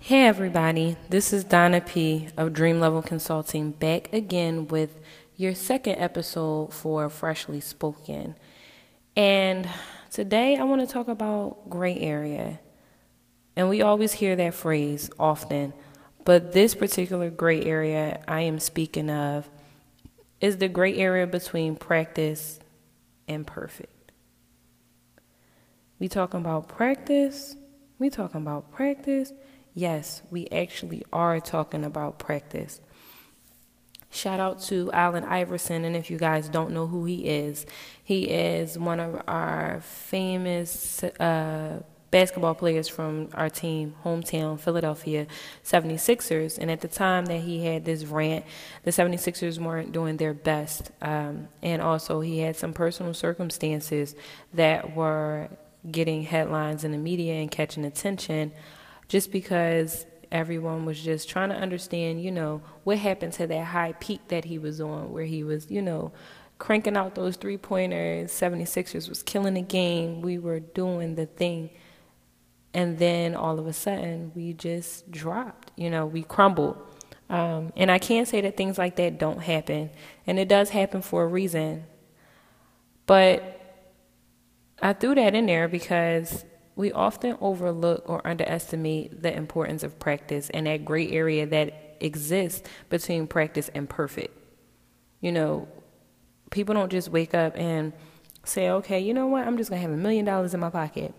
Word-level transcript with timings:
Hey 0.00 0.26
everybody, 0.26 0.96
this 1.08 1.32
is 1.32 1.42
Donna 1.42 1.80
P 1.80 2.28
of 2.36 2.52
Dream 2.52 2.78
Level 2.78 3.02
Consulting 3.02 3.72
back 3.72 4.12
again 4.12 4.68
with 4.68 5.00
your 5.36 5.54
second 5.54 5.96
episode 5.96 6.72
for 6.72 7.08
Freshly 7.08 7.60
Spoken. 7.60 8.36
And 9.16 9.68
today 10.12 10.56
I 10.58 10.64
want 10.64 10.82
to 10.82 10.86
talk 10.86 11.08
about 11.08 11.68
gray 11.68 11.98
area. 11.98 12.60
And 13.56 13.68
we 13.68 13.82
always 13.82 14.12
hear 14.12 14.36
that 14.36 14.54
phrase 14.54 15.10
often, 15.18 15.72
but 16.24 16.52
this 16.52 16.74
particular 16.74 17.30
gray 17.30 17.64
area 17.64 18.22
I 18.28 18.42
am 18.42 18.60
speaking 18.60 19.10
of 19.10 19.48
is 20.40 20.58
the 20.58 20.68
gray 20.68 20.96
area 20.96 21.26
between 21.26 21.74
practice 21.74 22.60
and 23.26 23.44
perfect. 23.44 24.12
We 25.98 26.08
talking 26.08 26.40
about 26.40 26.68
practice, 26.68 27.56
we 27.98 28.10
talking 28.10 28.42
about 28.42 28.70
practice 28.70 29.32
Yes, 29.76 30.22
we 30.30 30.48
actually 30.48 31.04
are 31.12 31.38
talking 31.38 31.84
about 31.84 32.18
practice. 32.18 32.80
Shout 34.10 34.40
out 34.40 34.62
to 34.62 34.90
Allen 34.92 35.22
Iverson, 35.22 35.84
and 35.84 35.94
if 35.94 36.10
you 36.10 36.16
guys 36.16 36.48
don't 36.48 36.72
know 36.72 36.86
who 36.86 37.04
he 37.04 37.28
is, 37.28 37.66
he 38.02 38.24
is 38.24 38.78
one 38.78 39.00
of 39.00 39.22
our 39.28 39.82
famous 39.82 41.04
uh, 41.04 41.82
basketball 42.10 42.54
players 42.54 42.88
from 42.88 43.28
our 43.34 43.50
team, 43.50 43.94
hometown 44.02 44.58
Philadelphia 44.58 45.26
76ers. 45.62 46.56
And 46.56 46.70
at 46.70 46.80
the 46.80 46.88
time 46.88 47.26
that 47.26 47.40
he 47.40 47.66
had 47.66 47.84
this 47.84 48.06
rant, 48.06 48.46
the 48.84 48.92
76ers 48.92 49.58
weren't 49.58 49.92
doing 49.92 50.16
their 50.16 50.32
best. 50.32 50.90
Um, 51.02 51.48
and 51.62 51.82
also, 51.82 52.20
he 52.20 52.38
had 52.38 52.56
some 52.56 52.72
personal 52.72 53.12
circumstances 53.12 54.14
that 54.54 54.96
were 54.96 55.50
getting 55.90 56.22
headlines 56.22 56.82
in 56.82 56.92
the 56.92 56.98
media 56.98 57.34
and 57.34 57.50
catching 57.50 57.84
attention 57.84 58.52
just 59.08 59.30
because 59.30 60.06
everyone 60.32 60.84
was 60.84 61.00
just 61.00 61.28
trying 61.28 61.50
to 61.50 61.56
understand, 61.56 62.22
you 62.22 62.30
know, 62.30 62.62
what 62.84 62.98
happened 62.98 63.32
to 63.34 63.46
that 63.46 63.64
high 63.64 63.92
peak 63.94 64.20
that 64.28 64.44
he 64.44 64.58
was 64.58 64.80
on, 64.80 65.12
where 65.12 65.24
he 65.24 65.44
was, 65.44 65.70
you 65.70 65.82
know, 65.82 66.12
cranking 66.58 66.96
out 66.96 67.14
those 67.14 67.36
three 67.36 67.56
pointers. 67.56 68.30
76ers 68.32 69.08
was 69.08 69.22
killing 69.22 69.54
the 69.54 69.62
game. 69.62 70.20
We 70.20 70.38
were 70.38 70.60
doing 70.60 71.14
the 71.14 71.26
thing. 71.26 71.70
And 72.74 72.98
then 72.98 73.34
all 73.34 73.58
of 73.58 73.66
a 73.66 73.72
sudden, 73.72 74.32
we 74.34 74.52
just 74.52 75.10
dropped, 75.10 75.72
you 75.76 75.88
know, 75.88 76.06
we 76.06 76.22
crumbled. 76.22 76.76
Um, 77.28 77.72
and 77.76 77.90
I 77.90 77.98
can't 77.98 78.28
say 78.28 78.40
that 78.42 78.56
things 78.56 78.78
like 78.78 78.96
that 78.96 79.18
don't 79.18 79.40
happen. 79.40 79.90
And 80.26 80.38
it 80.38 80.48
does 80.48 80.70
happen 80.70 81.02
for 81.02 81.24
a 81.24 81.26
reason. 81.26 81.84
But 83.06 83.60
I 84.82 84.92
threw 84.92 85.14
that 85.14 85.34
in 85.34 85.46
there 85.46 85.68
because 85.68 86.44
we 86.76 86.92
often 86.92 87.36
overlook 87.40 88.04
or 88.06 88.24
underestimate 88.26 89.22
the 89.22 89.34
importance 89.34 89.82
of 89.82 89.98
practice 89.98 90.50
and 90.50 90.66
that 90.66 90.84
gray 90.84 91.10
area 91.10 91.46
that 91.46 91.96
exists 92.00 92.68
between 92.90 93.26
practice 93.26 93.70
and 93.74 93.88
perfect. 93.88 94.38
You 95.20 95.32
know, 95.32 95.68
people 96.50 96.74
don't 96.74 96.92
just 96.92 97.08
wake 97.08 97.34
up 97.34 97.56
and 97.56 97.94
say, 98.44 98.68
okay, 98.68 99.00
you 99.00 99.14
know 99.14 99.26
what, 99.26 99.46
I'm 99.46 99.56
just 99.56 99.70
going 99.70 99.80
to 99.80 99.88
have 99.88 99.98
a 99.98 100.00
million 100.00 100.26
dollars 100.26 100.52
in 100.52 100.60
my 100.60 100.68
pocket. 100.68 101.14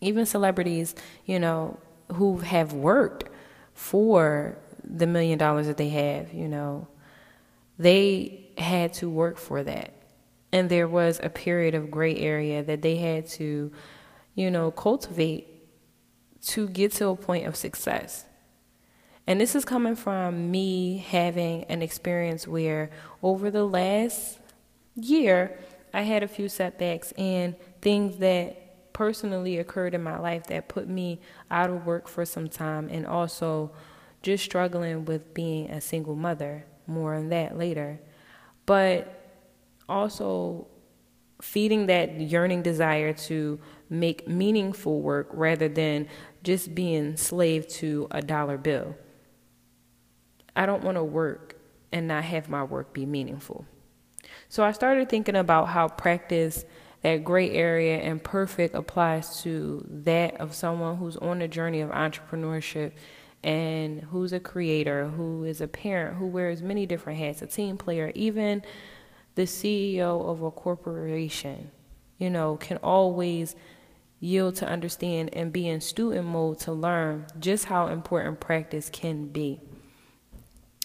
Even 0.00 0.24
celebrities, 0.24 0.94
you 1.26 1.40
know, 1.40 1.78
who 2.14 2.38
have 2.38 2.72
worked 2.72 3.28
for 3.74 4.56
the 4.84 5.08
million 5.08 5.38
dollars 5.38 5.66
that 5.66 5.76
they 5.76 5.88
have, 5.88 6.32
you 6.32 6.46
know, 6.46 6.86
they 7.78 8.46
had 8.56 8.92
to 8.94 9.10
work 9.10 9.38
for 9.38 9.62
that. 9.64 9.92
And 10.52 10.70
there 10.70 10.88
was 10.88 11.20
a 11.22 11.28
period 11.28 11.74
of 11.74 11.90
gray 11.90 12.16
area 12.16 12.62
that 12.62 12.80
they 12.80 12.96
had 12.96 13.26
to 13.30 13.72
you 14.38 14.52
know, 14.52 14.70
cultivate 14.70 15.48
to 16.40 16.68
get 16.68 16.92
to 16.92 17.08
a 17.08 17.16
point 17.16 17.44
of 17.44 17.56
success. 17.56 18.24
And 19.26 19.40
this 19.40 19.56
is 19.56 19.64
coming 19.64 19.96
from 19.96 20.52
me 20.52 20.98
having 20.98 21.64
an 21.64 21.82
experience 21.82 22.46
where 22.46 22.90
over 23.20 23.50
the 23.50 23.64
last 23.64 24.38
year, 24.94 25.58
I 25.92 26.02
had 26.02 26.22
a 26.22 26.28
few 26.28 26.48
setbacks 26.48 27.10
and 27.18 27.56
things 27.82 28.18
that 28.18 28.92
personally 28.92 29.58
occurred 29.58 29.92
in 29.92 30.04
my 30.04 30.20
life 30.20 30.46
that 30.46 30.68
put 30.68 30.88
me 30.88 31.20
out 31.50 31.68
of 31.68 31.84
work 31.84 32.06
for 32.06 32.24
some 32.24 32.48
time 32.48 32.88
and 32.92 33.08
also 33.08 33.72
just 34.22 34.44
struggling 34.44 35.04
with 35.04 35.34
being 35.34 35.68
a 35.68 35.80
single 35.80 36.14
mother. 36.14 36.64
More 36.86 37.14
on 37.14 37.30
that 37.30 37.58
later. 37.58 37.98
But 38.66 39.20
also 39.88 40.68
feeding 41.40 41.86
that 41.86 42.20
yearning 42.20 42.62
desire 42.62 43.12
to 43.12 43.58
make 43.88 44.26
meaningful 44.28 45.00
work 45.00 45.28
rather 45.32 45.68
than 45.68 46.08
just 46.42 46.74
being 46.74 47.16
slave 47.16 47.66
to 47.68 48.08
a 48.10 48.20
dollar 48.20 48.58
bill. 48.58 48.94
I 50.56 50.66
don't 50.66 50.82
want 50.82 50.96
to 50.96 51.04
work 51.04 51.56
and 51.92 52.08
not 52.08 52.24
have 52.24 52.48
my 52.48 52.64
work 52.64 52.92
be 52.92 53.06
meaningful. 53.06 53.64
So 54.48 54.64
I 54.64 54.72
started 54.72 55.08
thinking 55.08 55.36
about 55.36 55.68
how 55.68 55.88
practice, 55.88 56.64
that 57.02 57.24
gray 57.24 57.50
area, 57.50 57.98
and 57.98 58.22
perfect 58.22 58.74
applies 58.74 59.42
to 59.42 59.86
that 59.88 60.40
of 60.40 60.54
someone 60.54 60.96
who's 60.96 61.16
on 61.16 61.40
a 61.42 61.48
journey 61.48 61.80
of 61.80 61.90
entrepreneurship 61.90 62.92
and 63.44 64.00
who's 64.02 64.32
a 64.32 64.40
creator, 64.40 65.06
who 65.08 65.44
is 65.44 65.60
a 65.60 65.68
parent, 65.68 66.16
who 66.16 66.26
wears 66.26 66.60
many 66.60 66.86
different 66.86 67.18
hats, 67.18 67.40
a 67.40 67.46
team 67.46 67.76
player, 67.76 68.10
even 68.14 68.62
the 69.38 69.44
CEO 69.44 70.28
of 70.28 70.42
a 70.42 70.50
corporation, 70.50 71.70
you 72.18 72.28
know, 72.28 72.56
can 72.56 72.76
always 72.78 73.54
yield 74.18 74.56
to 74.56 74.66
understand 74.66 75.30
and 75.32 75.52
be 75.52 75.68
in 75.68 75.80
student 75.80 76.26
mode 76.26 76.58
to 76.58 76.72
learn 76.72 77.24
just 77.38 77.66
how 77.66 77.86
important 77.86 78.40
practice 78.40 78.90
can 78.90 79.28
be. 79.28 79.60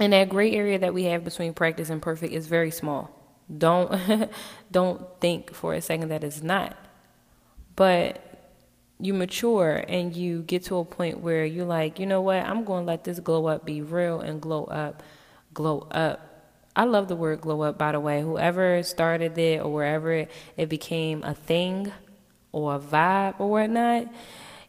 And 0.00 0.12
that 0.12 0.30
gray 0.30 0.50
area 0.50 0.80
that 0.80 0.92
we 0.92 1.04
have 1.04 1.22
between 1.22 1.54
practice 1.54 1.90
and 1.90 2.02
perfect 2.02 2.32
is 2.32 2.48
very 2.48 2.72
small. 2.72 3.16
Don't 3.56 4.28
don't 4.72 5.06
think 5.20 5.54
for 5.54 5.72
a 5.74 5.80
second 5.80 6.08
that 6.08 6.24
it's 6.24 6.42
not. 6.42 6.76
But 7.76 8.20
you 8.98 9.14
mature 9.14 9.84
and 9.86 10.16
you 10.16 10.42
get 10.42 10.64
to 10.64 10.78
a 10.78 10.84
point 10.84 11.20
where 11.20 11.44
you're 11.44 11.66
like, 11.66 12.00
you 12.00 12.06
know 12.06 12.20
what, 12.20 12.44
I'm 12.44 12.64
going 12.64 12.82
to 12.84 12.86
let 12.88 13.04
this 13.04 13.20
glow 13.20 13.46
up 13.46 13.64
be 13.64 13.80
real 13.80 14.18
and 14.20 14.42
glow 14.42 14.64
up, 14.64 15.04
glow 15.54 15.86
up. 15.92 16.29
I 16.80 16.84
love 16.84 17.08
the 17.08 17.14
word 17.14 17.42
glow 17.42 17.60
up, 17.60 17.76
by 17.76 17.92
the 17.92 18.00
way. 18.00 18.22
Whoever 18.22 18.82
started 18.82 19.36
it 19.36 19.60
or 19.60 19.70
wherever 19.70 20.26
it 20.56 20.68
became 20.70 21.22
a 21.22 21.34
thing, 21.34 21.92
or 22.52 22.76
a 22.76 22.78
vibe 22.78 23.38
or 23.38 23.50
whatnot, 23.50 24.06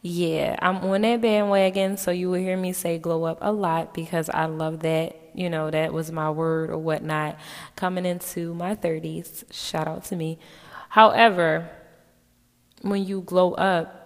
yeah, 0.02 0.58
I'm 0.62 0.80
on 0.80 1.04
that 1.04 1.22
bandwagon. 1.22 1.96
So 1.96 2.12
you 2.12 2.30
will 2.30 2.42
hear 2.42 2.58
me 2.58 2.74
say 2.74 3.00
glow 3.00 3.24
up 3.24 3.38
a 3.40 3.54
lot 3.54 3.94
because 3.94 4.30
I 4.30 4.48
love 4.48 4.82
that. 4.82 5.16
You 5.34 5.50
know, 5.50 5.72
that 5.72 5.94
was 5.94 6.12
my 6.12 6.30
word 6.30 6.70
or 6.70 6.78
whatnot 6.78 7.40
coming 7.78 8.06
into 8.06 8.54
my 8.56 8.76
30s. 8.76 9.46
Shout 9.50 9.88
out 9.88 10.04
to 10.06 10.18
me. 10.18 10.38
However, 10.90 11.70
when 12.82 13.06
you 13.06 13.22
glow 13.22 13.54
up, 13.54 14.00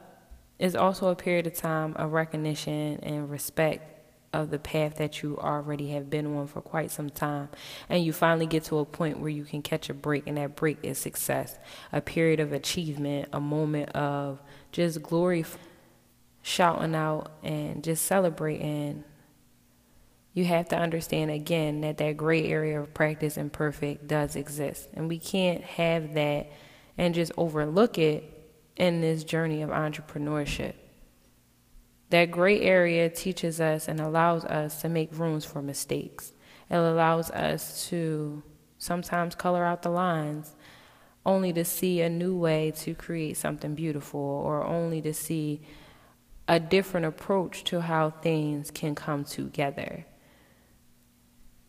is 0.59 0.75
also 0.75 1.07
a 1.07 1.15
period 1.15 1.47
of 1.47 1.55
time 1.55 1.95
of 1.95 2.13
recognition 2.13 2.99
and 3.01 3.31
respect 3.31 3.94
of 4.35 4.51
the 4.51 4.59
path 4.59 4.97
that 4.97 5.23
you 5.23 5.37
already 5.37 5.89
have 5.91 6.09
been 6.09 6.35
on 6.35 6.47
for 6.47 6.61
quite 6.61 6.91
some 6.91 7.09
time. 7.09 7.49
And 7.89 8.03
you 8.03 8.13
finally 8.13 8.45
get 8.45 8.65
to 8.65 8.79
a 8.79 8.85
point 8.85 9.19
where 9.19 9.29
you 9.29 9.45
can 9.45 9.61
catch 9.61 9.89
a 9.89 9.93
break, 9.93 10.27
and 10.27 10.37
that 10.37 10.55
break 10.55 10.77
is 10.83 10.97
success, 10.97 11.57
a 11.91 12.01
period 12.01 12.39
of 12.39 12.53
achievement, 12.53 13.29
a 13.31 13.39
moment 13.39 13.89
of 13.91 14.41
just 14.71 15.01
glory, 15.01 15.45
shouting 16.41 16.95
out 16.95 17.31
and 17.43 17.83
just 17.83 18.05
celebrating. 18.05 19.03
You 20.33 20.45
have 20.45 20.67
to 20.69 20.77
understand 20.77 21.31
again 21.31 21.81
that 21.81 21.97
that 21.97 22.17
gray 22.17 22.45
area 22.47 22.81
of 22.81 22.93
practice 22.93 23.37
and 23.37 23.51
perfect 23.51 24.07
does 24.07 24.35
exist. 24.35 24.89
And 24.93 25.07
we 25.07 25.17
can't 25.17 25.63
have 25.63 26.13
that 26.15 26.51
and 26.97 27.15
just 27.15 27.31
overlook 27.37 27.97
it 27.97 28.31
in 28.75 28.99
this 28.99 29.23
journey 29.23 29.61
of 29.61 29.69
entrepreneurship. 29.69 30.73
That 32.09 32.31
gray 32.31 32.61
area 32.61 33.09
teaches 33.09 33.59
us 33.59 33.87
and 33.87 33.99
allows 33.99 34.45
us 34.45 34.81
to 34.81 34.89
make 34.89 35.17
rooms 35.17 35.43
for 35.45 35.61
mistakes. 35.61 36.33
It 36.69 36.75
allows 36.75 37.31
us 37.31 37.87
to 37.89 38.43
sometimes 38.77 39.35
color 39.35 39.65
out 39.65 39.81
the 39.81 39.89
lines 39.89 40.55
only 41.25 41.51
to 41.53 41.65
see 41.65 42.01
a 42.01 42.09
new 42.09 42.37
way 42.37 42.71
to 42.77 42.93
create 42.93 43.35
something 43.35 43.73
beautiful 43.73 44.19
or 44.19 44.63
only 44.63 45.01
to 45.01 45.13
see 45.13 45.61
a 46.47 46.59
different 46.59 47.05
approach 47.07 47.63
to 47.63 47.81
how 47.81 48.11
things 48.11 48.69
can 48.69 48.93
come 48.93 49.23
together. 49.23 50.05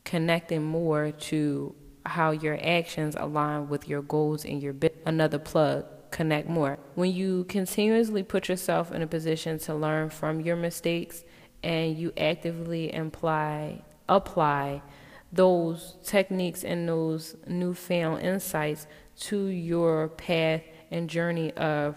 Connecting 0.05 0.63
more 0.63 1.11
to 1.11 1.75
how 2.05 2.31
your 2.31 2.59
actions 2.63 3.17
align 3.19 3.69
with 3.69 3.89
your 3.89 4.03
goals 4.03 4.45
and 4.45 4.63
your 4.63 4.75
business. 4.75 5.01
Another 5.07 5.39
plug 5.39 5.87
connect 6.17 6.49
more. 6.49 6.79
When 6.95 7.13
you 7.13 7.45
continuously 7.45 8.23
put 8.23 8.49
yourself 8.49 8.91
in 8.91 9.03
a 9.03 9.07
position 9.07 9.59
to 9.61 9.75
learn 9.75 10.09
from 10.09 10.41
your 10.41 10.57
mistakes 10.57 11.25
and 11.63 11.99
you 11.99 12.11
actively 12.17 12.93
imply, 12.93 13.83
apply 14.09 14.81
those 15.31 15.97
techniques 16.03 16.65
and 16.65 16.89
those 16.89 17.37
newfound 17.47 18.23
insights 18.23 18.87
to 19.29 19.47
your 19.49 20.09
path 20.09 20.63
and 20.91 21.11
journey 21.11 21.53
of 21.53 21.97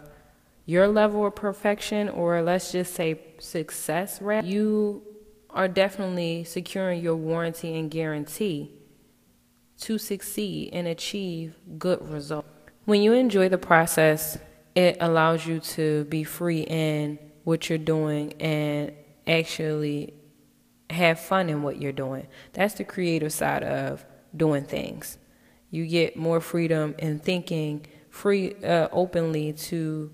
your 0.65 0.89
level 0.89 1.25
of 1.25 1.35
perfection 1.35 2.09
or 2.09 2.41
let's 2.41 2.73
just 2.73 2.93
say 2.93 3.21
success 3.39 4.21
rate, 4.21 4.43
you 4.43 5.01
are 5.49 5.69
definitely 5.69 6.43
securing 6.43 7.01
your 7.01 7.15
warranty 7.15 7.73
and 7.79 7.89
guarantee 7.89 8.69
to 9.79 9.97
succeed 9.97 10.71
and 10.73 10.87
achieve 10.87 11.55
good 11.77 12.05
results. 12.09 12.58
When 12.89 13.03
you 13.03 13.13
enjoy 13.13 13.49
the 13.49 13.59
process, 13.59 14.39
it 14.73 14.97
allows 14.99 15.45
you 15.45 15.59
to 15.59 16.05
be 16.05 16.23
free 16.23 16.61
in 16.61 17.19
what 17.43 17.69
you're 17.69 17.77
doing 17.77 18.33
and 18.41 18.93
actually 19.27 20.15
have 20.89 21.19
fun 21.19 21.49
in 21.49 21.61
what 21.61 21.79
you're 21.79 21.91
doing. 21.91 22.25
That's 22.53 22.73
the 22.73 22.83
creative 22.83 23.31
side 23.31 23.61
of 23.61 24.03
doing 24.35 24.63
things. 24.63 25.19
You 25.69 25.85
get 25.85 26.17
more 26.17 26.41
freedom 26.41 26.95
in 26.97 27.19
thinking 27.19 27.85
free 28.09 28.55
uh, 28.63 28.87
openly 28.91 29.53
to 29.53 30.11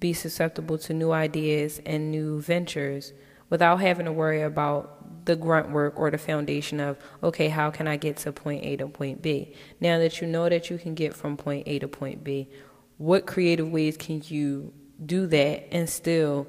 be 0.00 0.12
susceptible 0.12 0.78
to 0.78 0.92
new 0.92 1.12
ideas 1.12 1.80
and 1.86 2.10
new 2.10 2.40
ventures 2.40 3.12
without 3.48 3.80
having 3.80 4.06
to 4.06 4.12
worry 4.12 4.42
about 4.42 5.05
the 5.26 5.36
grunt 5.36 5.70
work 5.70 5.98
or 5.98 6.10
the 6.10 6.18
foundation 6.18 6.80
of 6.80 6.96
okay 7.22 7.48
how 7.48 7.70
can 7.70 7.86
i 7.86 7.96
get 7.96 8.16
to 8.16 8.32
point 8.32 8.64
a 8.64 8.76
to 8.76 8.88
point 8.88 9.22
b 9.22 9.54
now 9.80 9.98
that 9.98 10.20
you 10.20 10.26
know 10.26 10.48
that 10.48 10.70
you 10.70 10.78
can 10.78 10.94
get 10.94 11.14
from 11.14 11.36
point 11.36 11.64
a 11.66 11.78
to 11.78 11.88
point 11.88 12.24
b 12.24 12.48
what 12.96 13.26
creative 13.26 13.70
ways 13.70 13.96
can 13.96 14.22
you 14.26 14.72
do 15.04 15.26
that 15.26 15.66
and 15.72 15.88
still 15.88 16.46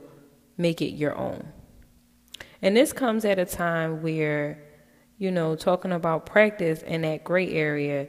make 0.57 0.81
it 0.81 0.93
your 0.93 1.15
own 1.17 1.45
and 2.61 2.75
this 2.75 2.93
comes 2.93 3.25
at 3.25 3.37
a 3.37 3.45
time 3.45 4.01
where 4.01 4.63
you 5.17 5.29
know 5.31 5.55
talking 5.55 5.91
about 5.91 6.25
practice 6.25 6.81
in 6.83 7.01
that 7.01 7.23
gray 7.23 7.51
area 7.51 8.07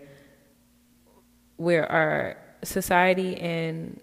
where 1.56 1.90
our 1.90 2.36
society 2.62 3.36
and 3.36 4.00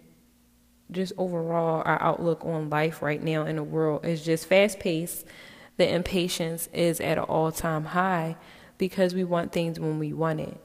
just 0.91 1.13
overall 1.17 1.81
our 1.85 2.01
outlook 2.01 2.45
on 2.45 2.69
life 2.69 3.01
right 3.01 3.21
now 3.21 3.45
in 3.45 3.55
the 3.55 3.63
world 3.63 4.05
is 4.05 4.23
just 4.23 4.45
fast 4.47 4.79
paced. 4.79 5.25
The 5.77 5.93
impatience 5.93 6.67
is 6.73 7.01
at 7.01 7.17
an 7.17 7.25
all 7.25 7.51
time 7.51 7.85
high 7.85 8.37
because 8.77 9.13
we 9.13 9.23
want 9.23 9.51
things 9.51 9.79
when 9.79 9.99
we 9.99 10.13
want 10.13 10.39
it. 10.39 10.57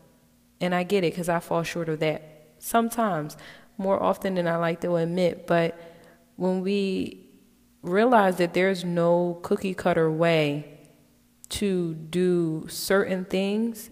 And 0.60 0.74
I 0.74 0.82
get 0.82 1.04
it 1.04 1.12
because 1.12 1.28
I 1.28 1.40
fall 1.40 1.62
short 1.62 1.88
of 1.88 2.00
that 2.00 2.52
sometimes, 2.58 3.36
more 3.78 4.02
often 4.02 4.34
than 4.34 4.46
I 4.46 4.56
like 4.56 4.80
to 4.82 4.96
admit. 4.96 5.46
But 5.46 5.78
when 6.36 6.60
we 6.60 7.28
realize 7.82 8.36
that 8.36 8.54
there's 8.54 8.84
no 8.84 9.38
cookie 9.42 9.74
cutter 9.74 10.10
way 10.10 10.78
to 11.48 11.94
do 11.94 12.66
certain 12.68 13.24
things 13.24 13.90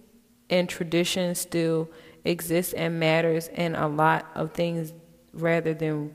and 0.50 0.68
tradition 0.68 1.34
still 1.34 1.90
exists 2.24 2.72
and 2.74 3.00
matters 3.00 3.48
in 3.48 3.74
a 3.74 3.88
lot 3.88 4.26
of 4.34 4.52
things 4.52 4.92
rather 5.32 5.74
than 5.74 6.14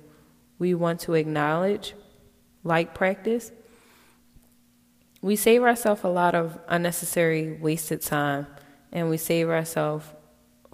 we 0.59 0.73
want 0.73 0.99
to 1.01 1.13
acknowledge, 1.13 1.95
like 2.63 2.93
practice, 2.93 3.51
we 5.23 5.37
save 5.37 5.63
ourselves 5.63 6.03
a 6.03 6.09
lot 6.09 6.35
of 6.35 6.59
unnecessary 6.67 7.53
wasted 7.53 8.01
time 8.01 8.45
and 8.91 9.09
we 9.09 9.15
save 9.15 9.49
ourselves 9.49 10.05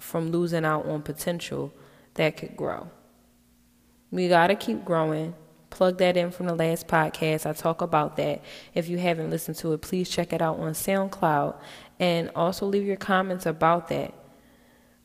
from 0.00 0.32
losing 0.32 0.64
out 0.64 0.86
on 0.86 1.02
potential 1.02 1.72
that 2.14 2.36
could 2.36 2.56
grow. 2.56 2.90
We 4.10 4.28
got 4.28 4.48
to 4.48 4.56
keep 4.56 4.84
growing. 4.84 5.34
Plug 5.70 5.98
that 5.98 6.16
in 6.16 6.32
from 6.32 6.46
the 6.46 6.56
last 6.56 6.88
podcast. 6.88 7.48
I 7.48 7.52
talk 7.52 7.80
about 7.80 8.16
that. 8.16 8.42
If 8.74 8.88
you 8.88 8.98
haven't 8.98 9.30
listened 9.30 9.56
to 9.58 9.72
it, 9.72 9.82
please 9.82 10.08
check 10.08 10.32
it 10.32 10.42
out 10.42 10.58
on 10.58 10.72
SoundCloud 10.72 11.56
and 12.00 12.28
also 12.34 12.66
leave 12.66 12.84
your 12.84 12.96
comments 12.96 13.46
about 13.46 13.86
that. 13.90 14.12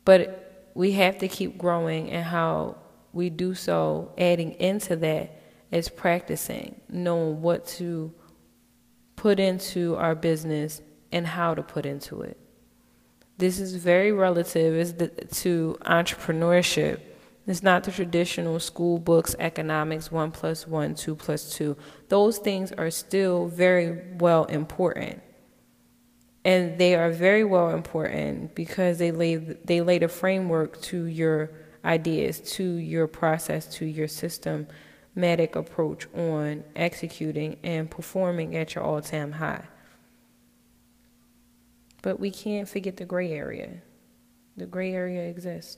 But 0.05 0.71
we 0.73 0.93
have 0.93 1.19
to 1.19 1.27
keep 1.27 1.59
growing 1.59 2.09
and 2.09 2.25
how 2.25 2.77
we 3.13 3.29
do 3.29 3.53
so 3.53 4.11
adding 4.17 4.53
into 4.53 4.95
that 4.95 5.39
is 5.69 5.87
practicing, 5.87 6.81
knowing 6.89 7.43
what 7.43 7.67
to 7.67 8.11
put 9.25 9.39
into 9.39 9.95
our 9.95 10.13
business 10.13 10.83
and 11.11 11.25
how 11.25 11.55
to 11.55 11.63
put 11.63 11.83
into 11.83 12.21
it. 12.21 12.37
This 13.39 13.59
is 13.59 13.75
very 13.75 14.11
relative 14.11 14.95
to 15.31 15.77
entrepreneurship. 15.81 16.99
It's 17.47 17.63
not 17.63 17.85
the 17.85 17.91
traditional 17.91 18.59
school 18.59 18.99
books, 18.99 19.35
economics, 19.39 20.11
one 20.11 20.29
plus 20.29 20.67
one, 20.67 20.93
two 20.93 21.15
plus 21.15 21.55
two. 21.55 21.75
Those 22.07 22.37
things 22.37 22.71
are 22.73 22.91
still 22.91 23.47
very 23.47 24.15
well 24.19 24.45
important. 24.45 25.23
And 26.43 26.77
they 26.77 26.93
are 26.93 27.09
very 27.09 27.43
well 27.43 27.71
important 27.71 28.53
because 28.53 28.99
they 28.99 29.11
lay, 29.11 29.37
they 29.37 29.81
lay 29.81 29.97
the 29.97 30.07
framework 30.07 30.79
to 30.83 31.05
your 31.05 31.49
ideas 31.83 32.41
to 32.57 32.63
your 32.63 33.07
process, 33.07 33.65
to 33.77 33.85
your 33.87 34.07
systematic 35.15 35.55
approach 35.55 36.07
on 36.13 36.61
executing 36.75 37.55
and 37.63 37.89
performing 37.89 38.53
at 38.57 38.75
your 38.75 38.83
all 38.83 39.01
time 39.01 39.31
high. 39.31 39.63
But 42.01 42.19
we 42.19 42.29
can't 42.31 42.67
forget 42.67 42.97
the 42.97 43.05
gray 43.05 43.31
area. 43.31 43.81
The 44.57 44.65
gray 44.65 44.93
area 44.93 45.29
exists. 45.29 45.77